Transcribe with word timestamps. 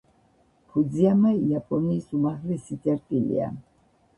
ფუძიამა 0.69 1.33
იაპონიის 1.49 2.09
უმაღლესი 2.21 2.79
წერტილია. 2.87 3.53